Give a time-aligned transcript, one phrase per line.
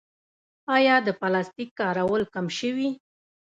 [0.75, 2.89] آیا د پلاستیک کارول کم شوي؟